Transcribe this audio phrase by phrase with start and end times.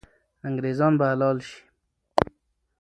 [0.47, 1.57] انګریزان به حلال سي.